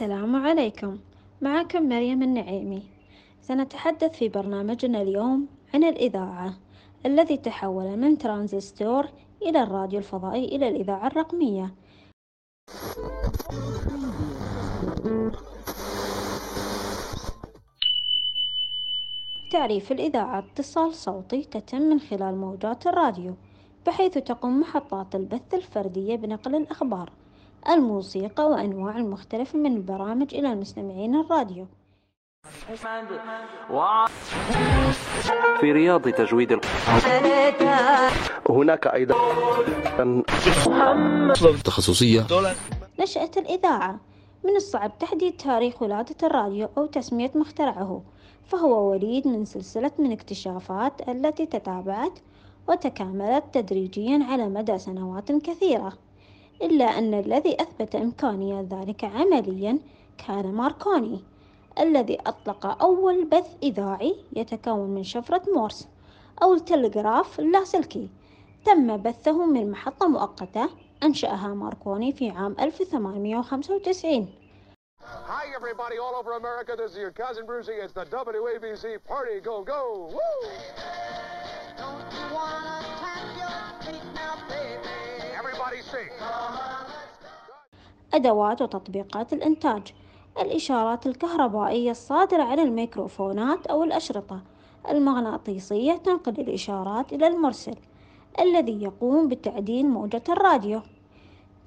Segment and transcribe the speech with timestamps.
[0.00, 0.98] السلام عليكم.
[1.40, 2.82] معكم مريم النعيمي.
[3.42, 6.54] سنتحدث في برنامجنا اليوم عن الإذاعة
[7.06, 9.06] الذي تحول من ترانزستور
[9.42, 11.74] إلى الراديو الفضائي إلى الإذاعة الرقمية.
[19.50, 23.34] تعريف الإذاعة اتصال صوتي تتم من خلال موجات الراديو
[23.86, 27.10] بحيث تقوم محطات البث الفردية بنقل الأخبار.
[27.68, 31.66] الموسيقى وأنواع المختلفة من البرامج إلى المستمعين الراديو.
[35.60, 36.60] في رياض تجويد
[38.50, 39.14] هناك أيضا
[41.64, 42.26] تخصصية.
[43.00, 44.09] نشأت الإذاعة.
[44.44, 48.02] من الصعب تحديد تاريخ ولادة الراديو أو تسمية مخترعه
[48.44, 52.18] فهو وليد من سلسلة من اكتشافات التي تتابعت
[52.68, 55.92] وتكاملت تدريجيا على مدى سنوات كثيرة
[56.62, 59.78] إلا أن الذي أثبت إمكانية ذلك عمليا
[60.26, 61.20] كان ماركوني
[61.80, 65.88] الذي أطلق أول بث إذاعي يتكون من شفرة مورس
[66.42, 68.08] أو التلغراف اللاسلكي
[68.64, 70.68] تم بثه من محطة مؤقتة
[71.02, 74.28] أنشأها ماركوني في عام 1895
[75.26, 76.72] Hi, everybody all over America.
[76.76, 77.72] This is your cousin Brucey.
[77.84, 79.82] It's the WABC Party Go Go.
[80.16, 80.40] Woo!
[81.82, 84.96] Don't you wanna tap your feet now, baby?
[85.40, 86.10] Everybody sing.
[88.14, 89.94] أدوات وتطبيقات الإنتاج
[90.40, 94.40] الإشارات الكهربائية الصادرة عن الميكروفونات أو الأشرطة
[94.88, 97.74] المغناطيسية تنقل الإشارات إلى المرسل
[98.38, 100.80] الذي يقوم بتعديل موجة الراديو.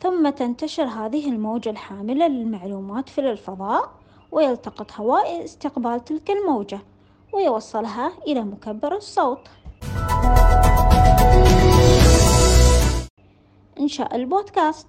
[0.01, 3.91] ثم تنتشر هذه الموجة الحاملة للمعلومات في الفضاء
[4.31, 6.79] ويلتقط هواء استقبال تلك الموجة
[7.33, 9.47] ويوصلها إلى مكبر الصوت.
[13.79, 14.87] إنشاء البودكاست.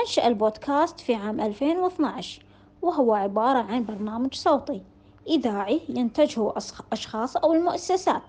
[0.00, 2.42] أنشأ البودكاست في عام 2012
[2.82, 4.82] وهو عبارة عن برنامج صوتي
[5.26, 6.52] إذاعي ينتجه
[6.92, 8.22] أشخاص أو المؤسسات.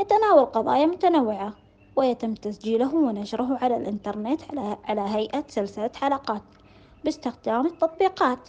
[0.00, 1.52] يتناول قضايا متنوعة
[1.96, 6.42] ويتم تسجيله ونشره على الإنترنت على, على هيئة سلسلة حلقات
[7.04, 8.48] باستخدام التطبيقات.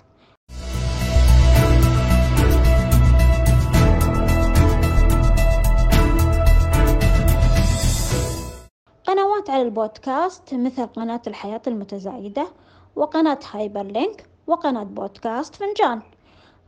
[9.05, 12.47] قنوات على البودكاست مثل قناة الحياة المتزايدة
[12.95, 16.01] وقناة هايبر لينك وقناة بودكاست فنجان.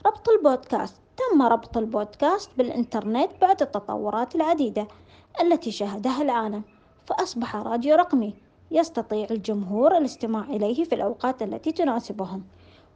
[0.05, 4.87] ربط البودكاست تم ربط البودكاست بالإنترنت بعد التطورات العديدة.
[5.41, 6.63] التي شهدها العالم
[7.07, 8.33] فأصبح راديو رقمي
[8.71, 12.43] يستطيع الجمهور الاستماع إليه في الأوقات التي تناسبهم.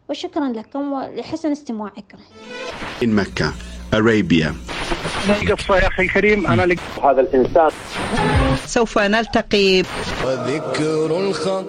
[0.10, 2.18] وشكرا لكم ولحسن استماعكم.
[3.02, 3.54] من مكة
[3.94, 4.56] أرابيا
[5.52, 7.72] قصة يا أخي الكريم أنا لك هذا الإنسان.
[8.66, 9.84] سوف نلتقي.
[10.26, 11.66] وذكر الخط.